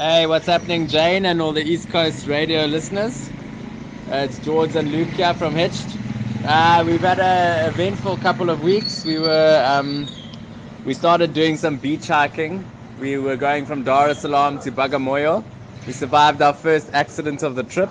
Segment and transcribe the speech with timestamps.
[0.00, 3.28] Hey, what's happening, Jane, and all the East Coast radio listeners?
[4.10, 5.98] Uh, it's George and Luke here from Hitched.
[6.42, 9.04] Uh, we've had a eventful couple of weeks.
[9.04, 10.08] We were um,
[10.86, 12.64] we started doing some beach hiking.
[12.98, 15.44] We were going from Dar es Salaam to Bagamoyo.
[15.86, 17.90] We survived our first accident of the trip.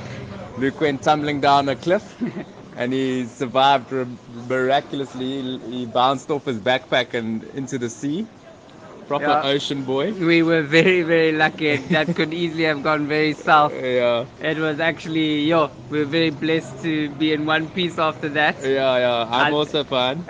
[0.57, 2.15] Luke went tumbling down a cliff,
[2.75, 3.93] and he survived
[4.47, 5.59] miraculously.
[5.59, 8.25] He bounced off his backpack and into the sea
[9.09, 9.41] proper yeah.
[9.43, 10.13] ocean boy.
[10.13, 11.77] We were very, very lucky.
[11.95, 13.73] that could easily have gone very south.
[13.73, 14.25] Yeah.
[14.39, 18.55] It was actually, yo, we were very blessed to be in one piece after that.
[18.61, 19.27] Yeah, yeah.
[19.37, 20.23] I'm I, also fine.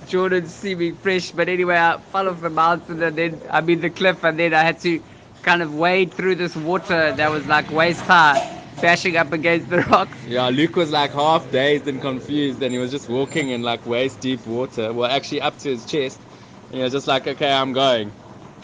[0.08, 1.30] Jordan seeming fresh.
[1.30, 4.52] But anyway, I fell off the mountain and then, I mean, the cliff, and then
[4.52, 5.00] I had to
[5.42, 9.78] kind of wade through this water that was like waist high bashing up against the
[9.92, 10.16] rocks.
[10.26, 13.86] Yeah, Luke was like half dazed and confused, and he was just walking in like
[13.86, 14.92] waist deep water.
[14.92, 16.20] Well, actually up to his chest.
[16.70, 18.12] And he was just like, okay, I'm going.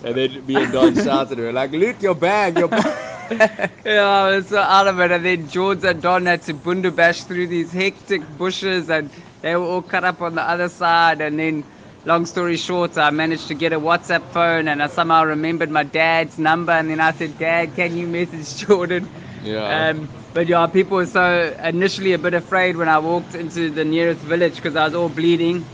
[0.02, 2.98] And then me and Don shouted at him, like, Luke, your bag, your bag.
[3.84, 5.10] yeah, I was so out of it.
[5.10, 9.10] And then George and Don had to bundabash through these hectic bushes and
[9.42, 11.20] they were all cut up on the other side.
[11.20, 11.64] And then,
[12.04, 15.82] long story short, I managed to get a WhatsApp phone and I somehow remembered my
[15.84, 16.72] dad's number.
[16.72, 19.10] And then I said, Dad, can you message Jordan?
[19.40, 19.90] Yeah.
[19.90, 23.84] Um, but yeah, people were so initially a bit afraid when I walked into the
[23.84, 25.66] nearest village because I was all bleeding.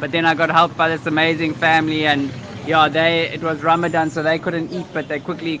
[0.00, 2.30] But then I got helped by this amazing family, and
[2.66, 5.60] yeah, they it was Ramadan, so they couldn't eat, but they quickly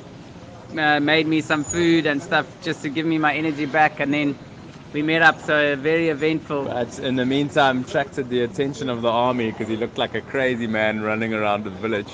[0.76, 4.12] uh, made me some food and stuff just to give me my energy back, and
[4.12, 4.36] then
[4.92, 5.40] we met up.
[5.42, 6.64] So very eventful.
[6.64, 10.22] But in the meantime, attracted the attention of the army because he looked like a
[10.22, 12.12] crazy man running around the village.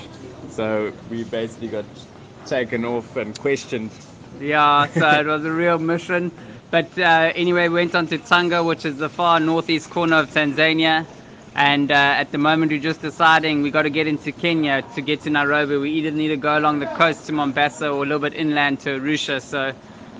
[0.49, 1.85] So we basically got
[2.45, 3.91] taken off and questioned.
[4.39, 6.31] Yeah, so it was a real mission.
[6.69, 10.29] But uh, anyway, we went on to Tanga, which is the far northeast corner of
[10.33, 11.05] Tanzania.
[11.57, 15.01] And uh, at the moment, we're just deciding we got to get into Kenya to
[15.01, 15.77] get to Nairobi.
[15.77, 18.81] We either need to go along the coast to Mombasa or a little bit inland
[18.81, 19.41] to Arusha.
[19.41, 19.73] So